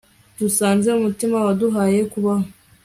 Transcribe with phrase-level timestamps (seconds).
[0.39, 2.47] dusanze umutima waduhaye kubaho